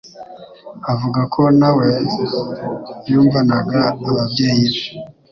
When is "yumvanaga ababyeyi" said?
3.09-4.65